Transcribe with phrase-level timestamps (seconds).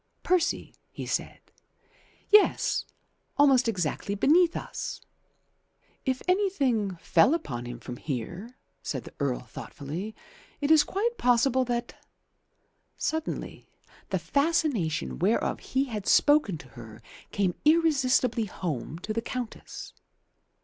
[0.23, 1.37] "Percy," he said.
[2.31, 2.85] "Yes.
[3.37, 4.99] Almost exactly beneath us."
[6.05, 10.15] "If anything fell upon him from here," said the Earl thoughtfully,
[10.59, 12.03] "it is quite possible that"
[13.11, 13.69] Suddenly
[14.09, 19.93] the fascination whereof he had spoken to her came irresistibly home to the Countess.